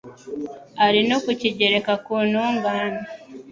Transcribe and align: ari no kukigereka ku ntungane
ari 0.85 1.01
no 1.09 1.17
kukigereka 1.23 1.93
ku 2.05 2.13
ntungane 2.27 3.01